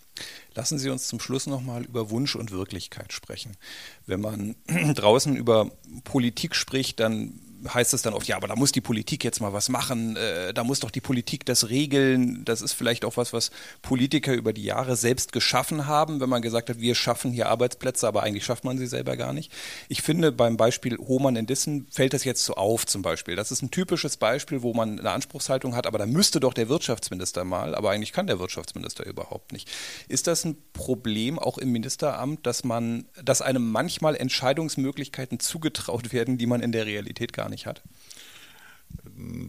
[0.53, 3.58] Lassen Sie uns zum Schluss nochmal über Wunsch und Wirklichkeit sprechen.
[4.06, 5.71] Wenn man draußen über
[6.03, 7.39] Politik spricht, dann
[7.73, 10.53] heißt es dann oft, ja, aber da muss die Politik jetzt mal was machen, äh,
[10.53, 12.43] da muss doch die Politik das regeln.
[12.45, 13.51] Das ist vielleicht auch was, was
[13.82, 18.08] Politiker über die Jahre selbst geschaffen haben, wenn man gesagt hat, wir schaffen hier Arbeitsplätze,
[18.08, 19.51] aber eigentlich schafft man sie selber gar nicht.
[19.89, 23.36] Ich finde, beim Beispiel Hohmann in Dissen fällt das jetzt so auf zum Beispiel.
[23.36, 26.69] Das ist ein typisches Beispiel, wo man eine Anspruchshaltung hat, aber da müsste doch der
[26.69, 29.69] Wirtschaftsminister mal, aber eigentlich kann der Wirtschaftsminister überhaupt nicht.
[30.08, 36.38] Ist das ein Problem auch im Ministeramt, dass man, dass einem manchmal Entscheidungsmöglichkeiten zugetraut werden,
[36.38, 37.82] die man in der Realität gar nicht nicht hat?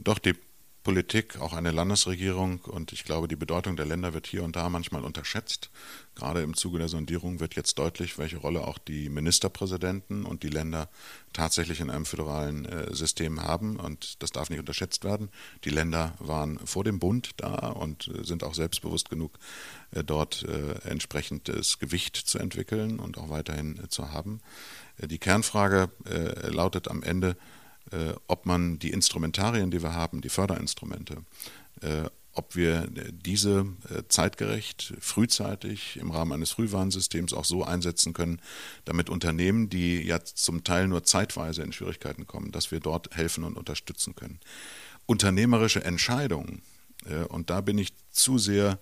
[0.03, 0.35] Doch, die
[0.89, 4.71] Politik, auch eine Landesregierung und ich glaube, die Bedeutung der Länder wird hier und da
[4.71, 5.69] manchmal unterschätzt.
[6.15, 10.49] Gerade im Zuge der Sondierung wird jetzt deutlich, welche Rolle auch die Ministerpräsidenten und die
[10.49, 10.89] Länder
[11.35, 15.29] tatsächlich in einem föderalen äh, System haben und das darf nicht unterschätzt werden.
[15.65, 19.39] Die Länder waren vor dem Bund da und äh, sind auch selbstbewusst genug,
[19.91, 24.41] äh, dort äh, entsprechendes Gewicht zu entwickeln und auch weiterhin äh, zu haben.
[24.99, 25.91] Die Kernfrage
[26.49, 27.37] lautet am Ende,
[28.27, 31.19] ob man die Instrumentarien, die wir haben, die Förderinstrumente,
[31.81, 38.41] äh, ob wir diese äh, zeitgerecht, frühzeitig im Rahmen eines Frühwarnsystems auch so einsetzen können,
[38.85, 43.43] damit Unternehmen, die ja zum Teil nur zeitweise in Schwierigkeiten kommen, dass wir dort helfen
[43.43, 44.39] und unterstützen können.
[45.07, 46.63] Unternehmerische Entscheidungen,
[47.29, 48.77] und da bin ich zu sehr äh,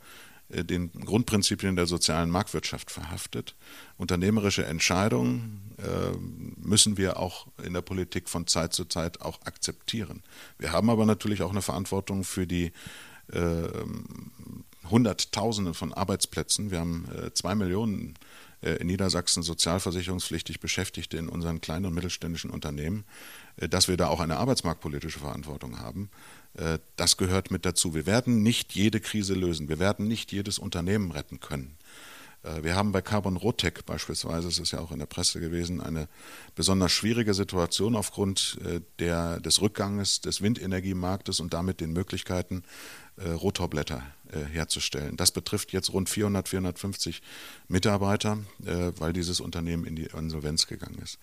[0.49, 3.57] den Grundprinzipien der sozialen Marktwirtschaft verhaftet.
[3.97, 6.17] Unternehmerische Entscheidungen äh,
[6.57, 10.23] müssen wir auch in der Politik von Zeit zu Zeit auch akzeptieren.
[10.59, 12.73] Wir haben aber natürlich auch eine Verantwortung für die
[13.33, 13.69] äh,
[14.89, 16.71] Hunderttausende von Arbeitsplätzen.
[16.71, 18.15] Wir haben zwei Millionen
[18.61, 23.05] in Niedersachsen sozialversicherungspflichtig Beschäftigte in unseren kleinen und mittelständischen Unternehmen,
[23.57, 26.09] dass wir da auch eine arbeitsmarktpolitische Verantwortung haben.
[26.57, 27.95] Äh, das gehört mit dazu.
[27.95, 29.69] Wir werden nicht jede Krise lösen.
[29.69, 31.77] Wir werden nicht jedes Unternehmen retten können.
[32.42, 35.81] Äh, wir haben bei Carbon Rotec beispielsweise, es ist ja auch in der Presse gewesen,
[35.81, 36.09] eine
[36.55, 42.62] besonders schwierige Situation aufgrund äh, der, des Rückganges des Windenergiemarktes und damit den Möglichkeiten,
[43.19, 44.03] Rotorblätter
[44.53, 45.16] herzustellen.
[45.16, 47.23] Das betrifft jetzt rund 400, 450
[47.66, 51.19] Mitarbeiter, weil dieses Unternehmen in die Insolvenz gegangen ist.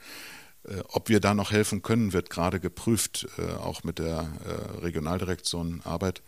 [0.68, 4.80] Äh, ob wir da noch helfen können, wird gerade geprüft, äh, auch mit der äh,
[4.82, 6.22] Regionaldirektion Arbeit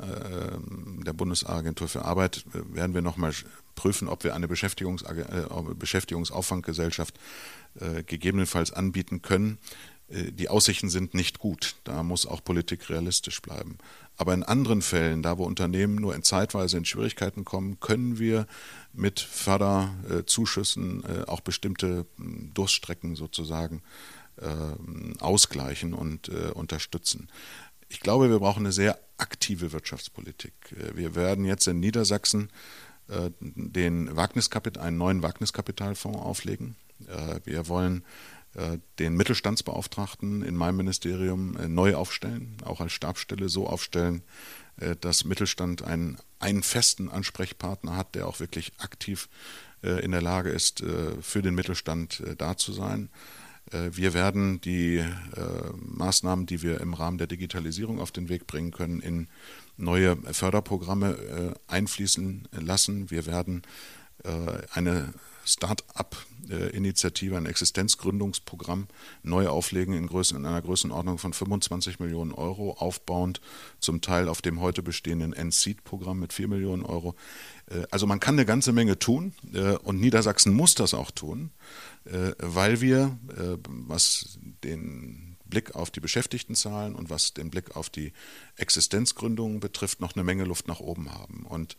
[0.00, 3.32] der Bundesagentur für Arbeit werden wir nochmal
[3.74, 5.04] prüfen, ob wir eine Beschäftigungs
[5.76, 7.18] Beschäftigungsauffanggesellschaft
[8.06, 9.58] gegebenenfalls anbieten können.
[10.08, 11.74] Die Aussichten sind nicht gut.
[11.82, 13.78] Da muss auch Politik realistisch bleiben.
[14.18, 18.48] Aber in anderen Fällen, da wo Unternehmen nur in zeitweise in Schwierigkeiten kommen, können wir
[18.92, 23.80] mit Förderzuschüssen äh, auch bestimmte hm, Durststrecken sozusagen
[24.36, 27.28] äh, ausgleichen und äh, unterstützen.
[27.88, 30.52] Ich glaube, wir brauchen eine sehr aktive Wirtschaftspolitik.
[30.94, 32.50] Wir werden jetzt in Niedersachsen
[33.40, 36.76] den Wagniskapital, einen neuen Wagniskapitalfonds auflegen.
[37.44, 38.04] Wir wollen
[38.98, 44.22] den Mittelstandsbeauftragten in meinem Ministerium neu aufstellen, auch als Stabsstelle so aufstellen,
[45.00, 49.28] dass Mittelstand einen, einen festen Ansprechpartner hat, der auch wirklich aktiv
[49.82, 50.82] in der Lage ist,
[51.20, 53.10] für den Mittelstand da zu sein.
[53.70, 55.04] Wir werden die
[55.76, 59.28] Maßnahmen, die wir im Rahmen der Digitalisierung auf den Weg bringen können, in
[59.76, 63.10] neue Förderprogramme einfließen lassen.
[63.10, 63.62] Wir werden
[64.72, 65.12] eine
[65.48, 68.86] Start-up-Initiative, ein Existenzgründungsprogramm
[69.22, 73.40] neu auflegen in, Größen, in einer Größenordnung von 25 Millionen Euro, aufbauend
[73.80, 77.14] zum Teil auf dem heute bestehenden NSEED-Programm mit 4 Millionen Euro.
[77.70, 81.50] Äh, also man kann eine ganze Menge tun äh, und Niedersachsen muss das auch tun,
[82.04, 83.16] äh, weil wir,
[83.66, 88.12] was den Blick auf die Beschäftigtenzahlen und was den Blick auf die
[88.56, 91.46] Existenzgründungen betrifft, noch eine Menge Luft nach oben haben.
[91.48, 91.76] Und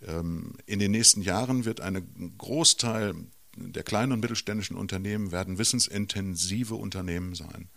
[0.00, 3.14] in den nächsten Jahren wird ein Großteil
[3.56, 7.68] der kleinen und mittelständischen Unternehmen werden wissensintensive Unternehmen sein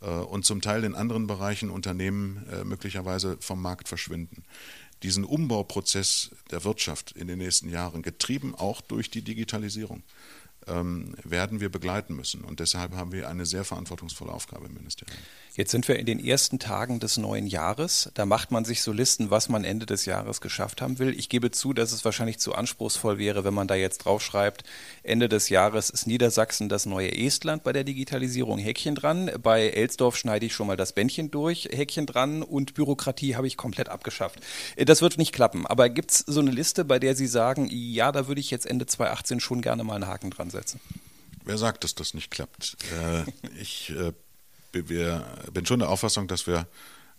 [0.00, 4.44] äh, und zum Teil in anderen Bereichen Unternehmen äh, möglicherweise vom Markt verschwinden.
[5.02, 10.02] Diesen Umbauprozess der Wirtschaft in den nächsten Jahren, getrieben auch durch die Digitalisierung,
[10.66, 12.42] ähm, werden wir begleiten müssen.
[12.42, 15.18] Und deshalb haben wir eine sehr verantwortungsvolle Aufgabe im Ministerium.
[15.56, 18.10] Jetzt sind wir in den ersten Tagen des neuen Jahres.
[18.14, 21.18] Da macht man sich so Listen, was man Ende des Jahres geschafft haben will.
[21.18, 24.62] Ich gebe zu, dass es wahrscheinlich zu anspruchsvoll wäre, wenn man da jetzt draufschreibt,
[25.02, 28.58] Ende des Jahres ist Niedersachsen das neue Estland bei der Digitalisierung.
[28.58, 29.30] Häkchen dran.
[29.42, 31.68] Bei Elsdorf schneide ich schon mal das Bändchen durch.
[31.72, 32.42] Häkchen dran.
[32.42, 34.38] Und Bürokratie habe ich komplett abgeschafft.
[34.76, 35.66] Äh, das wird nicht klappen.
[35.66, 38.66] Aber gibt es so eine Liste, bei der Sie sagen, ja, da würde ich jetzt
[38.66, 40.80] Ende 2018 schon gerne mal einen Haken dran setzen?
[41.44, 42.76] Wer sagt, dass das nicht klappt?
[42.92, 43.24] Äh,
[43.60, 44.12] ich äh,
[44.72, 46.66] wir, bin schon der Auffassung, dass wir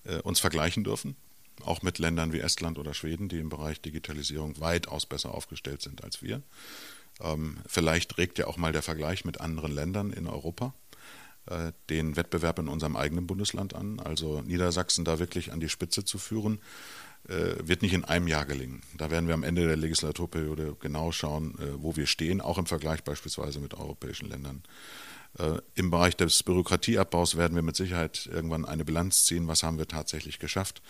[0.05, 1.15] äh, uns vergleichen dürfen,
[1.63, 6.03] auch mit Ländern wie Estland oder Schweden, die im Bereich Digitalisierung weitaus besser aufgestellt sind
[6.03, 6.41] als wir.
[7.21, 10.73] Ähm, vielleicht regt ja auch mal der Vergleich mit anderen Ländern in Europa
[11.47, 13.99] äh, den Wettbewerb in unserem eigenen Bundesland an.
[13.99, 16.59] Also Niedersachsen da wirklich an die Spitze zu führen,
[17.27, 18.81] äh, wird nicht in einem Jahr gelingen.
[18.97, 23.03] Da werden wir am Ende der Legislaturperiode genau schauen, wo wir stehen, auch im Vergleich
[23.03, 24.63] beispielsweise mit europäischen Ländern.
[25.37, 29.77] Äh, Im Bereich des Bürokratieabbaus werden wir mit Sicherheit irgendwann eine Bilanz ziehen, was haben
[29.77, 30.81] wir tatsächlich geschafft.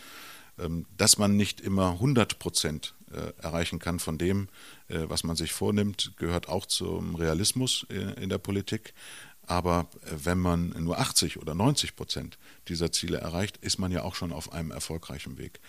[0.60, 4.50] Ähm, dass man nicht immer 100 Prozent äh, erreichen kann von dem,
[4.88, 8.94] äh, was man sich vornimmt, gehört auch zum Realismus in der Politik.
[9.48, 14.16] Aber wenn man nur 80 oder 90 Prozent dieser Ziele erreicht, ist man ja auch
[14.16, 15.60] schon auf einem erfolgreichen Weg.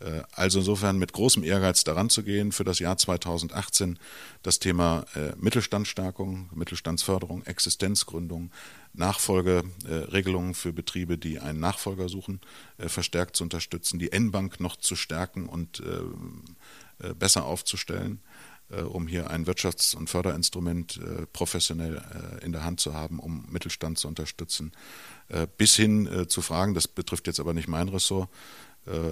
[0.00, 3.98] Äh, also insofern mit großem Ehrgeiz daran zu gehen, für das Jahr 2018
[4.42, 8.50] das Thema äh, Mittelstandsstärkung, Mittelstandsförderung, Existenzgründung,
[8.92, 12.40] Nachfolgeregelungen für Betriebe, die einen Nachfolger suchen,
[12.78, 15.82] äh, verstärkt zu unterstützen, die N-Bank noch zu stärken und
[17.18, 18.20] besser aufzustellen
[18.90, 21.00] um hier ein Wirtschafts- und Förderinstrument
[21.32, 22.02] professionell
[22.42, 24.72] in der Hand zu haben, um Mittelstand zu unterstützen.
[25.56, 28.28] bis hin zu Fragen, das betrifft jetzt aber nicht mein Ressort,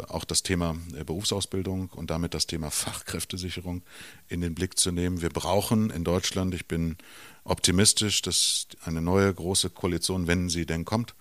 [0.08, 3.82] auch das Thema äh, Berufsausbildung und damit das Thema Fachkräftesicherung
[4.28, 5.20] in den Blick zu nehmen.
[5.20, 6.96] Wir brauchen in Deutschland, ich bin
[7.44, 11.14] optimistisch, dass eine neue große Koalition, wenn sie denn kommt,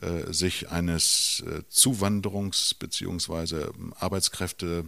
[0.00, 3.66] äh, sich eines Zuwanderungs- bzw.
[3.98, 4.86] Arbeitskräfte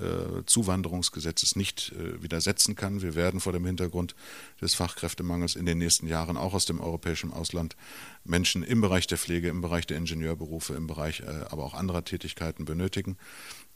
[0.00, 3.02] äh, Zuwanderungsgesetzes nicht äh, widersetzen kann.
[3.02, 4.14] Wir werden vor dem Hintergrund
[4.60, 7.76] des Fachkräftemangels in den nächsten Jahren auch aus dem europäischen Ausland
[8.24, 12.04] Menschen im Bereich der Pflege, im Bereich der Ingenieurberufe, im Bereich äh, aber auch anderer
[12.04, 13.16] Tätigkeiten benötigen.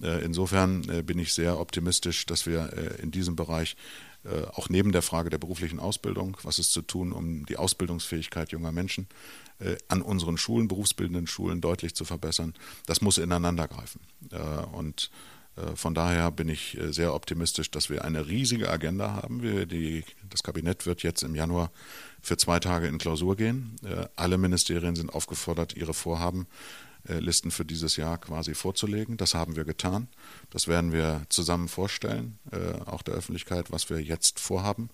[0.00, 3.76] Insofern bin ich sehr optimistisch, dass wir in diesem Bereich
[4.52, 8.72] auch neben der Frage der beruflichen Ausbildung, was ist zu tun, um die Ausbildungsfähigkeit junger
[8.72, 9.06] Menschen
[9.86, 12.54] an unseren Schulen, berufsbildenden Schulen deutlich zu verbessern,
[12.86, 14.00] das muss ineinander greifen.
[14.72, 15.10] Und
[15.74, 19.42] von daher bin ich äh, sehr optimistisch, dass wir eine riesige Agenda haben.
[19.42, 21.70] Wir, die, das Kabinett wird jetzt im Januar
[22.22, 23.76] für zwei Tage in Klausur gehen.
[23.84, 29.18] Äh, alle Ministerien sind aufgefordert, ihre Vorhabenlisten für dieses Jahr quasi vorzulegen.
[29.18, 30.08] Das haben wir getan.
[30.48, 32.38] Das werden wir zusammen vorstellen,
[32.86, 34.88] auch der Öffentlichkeit, was wir jetzt vorhaben.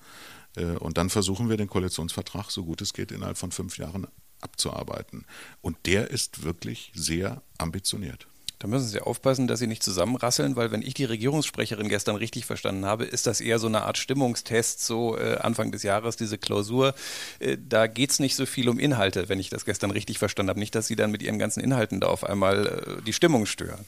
[0.81, 4.07] Und dann versuchen wir den Koalitionsvertrag, so gut es geht, innerhalb von fünf Jahren
[4.41, 5.27] abzuarbeiten.
[5.61, 8.27] Und der ist wirklich sehr ambitioniert.
[8.59, 12.45] Da müssen Sie aufpassen, dass Sie nicht zusammenrasseln, weil wenn ich die Regierungssprecherin gestern richtig
[12.45, 16.39] verstanden habe, ist das eher so eine Art Stimmungstest, so äh, Anfang des Jahres, diese
[16.39, 16.95] Klausur.
[17.39, 20.51] Äh, da geht es nicht so viel um Inhalte, wenn ich das gestern richtig verstanden
[20.51, 20.61] habe.
[20.61, 23.85] Nicht, dass Sie dann mit Ihren ganzen Inhalten da auf einmal äh, die Stimmung stören.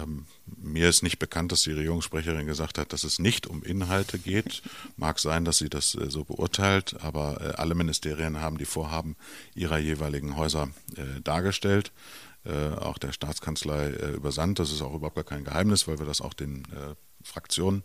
[0.00, 4.18] Ähm, mir ist nicht bekannt, dass die Regierungssprecherin gesagt hat, dass es nicht um Inhalte
[4.18, 4.62] geht.
[4.96, 9.16] Mag sein, dass sie das äh, so beurteilt, aber äh, alle Ministerien haben die Vorhaben
[9.54, 11.92] ihrer jeweiligen Häuser äh, dargestellt.
[12.46, 14.58] Äh, auch der Staatskanzlei äh, übersandt.
[14.58, 17.84] Das ist auch überhaupt gar kein Geheimnis, weil wir das auch den äh, Fraktionen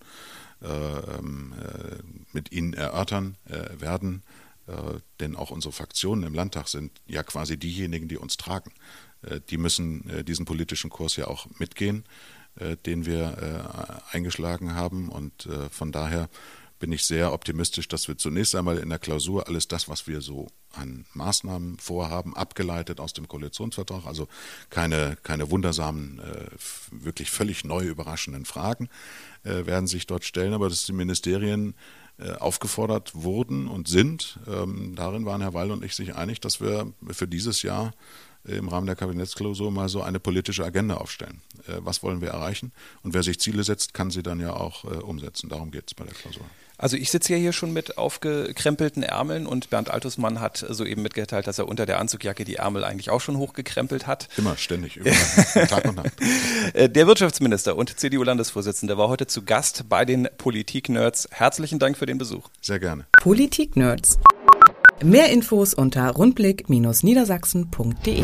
[0.61, 1.53] ähm,
[2.33, 3.37] mit Ihnen erörtern
[3.79, 4.21] werden.
[5.21, 8.73] denn auch unsere Fraktionen im Landtag sind ja quasi diejenigen, die uns tragen.
[9.49, 12.03] die müssen diesen politischen Kurs ja auch mitgehen,
[12.85, 15.07] den wir eingeschlagen haben.
[15.07, 16.27] Und von daher
[16.79, 20.21] bin ich sehr optimistisch, dass wir zunächst einmal in der Klausur alles das, was wir
[20.21, 24.27] so an Maßnahmen vorhaben, abgeleitet aus dem Koalitionsvertrag, also
[24.69, 26.45] keine, keine wundersamen, äh,
[26.91, 28.87] wirklich völlig neu überraschenden Fragen
[29.43, 31.75] äh, werden sich dort stellen, aber dass die Ministerien
[32.17, 34.39] äh, aufgefordert wurden und sind.
[34.47, 37.91] Ähm, darin waren Herr Weil und ich sich einig, dass wir für dieses Jahr
[38.45, 41.41] im Rahmen der Kabinettsklausur mal so eine politische Agenda aufstellen.
[41.67, 42.71] Was wollen wir erreichen?
[43.03, 45.49] Und wer sich Ziele setzt, kann sie dann ja auch umsetzen.
[45.49, 46.45] Darum geht es bei der Klausur.
[46.79, 51.45] Also ich sitze ja hier schon mit aufgekrempelten Ärmeln und Bernd Altusmann hat soeben mitgeteilt,
[51.45, 54.29] dass er unter der Anzugjacke die Ärmel eigentlich auch schon hochgekrempelt hat.
[54.37, 56.13] Immer, ständig, überall, Tag und Nacht.
[56.73, 61.27] Äh, der Wirtschaftsminister und CDU-Landesvorsitzende war heute zu Gast bei den Politik-Nerds.
[61.31, 62.47] Herzlichen Dank für den Besuch.
[62.61, 63.05] Sehr gerne.
[63.21, 64.19] Politik-Nerds.
[65.03, 68.23] Mehr Infos unter rundblick-niedersachsen.de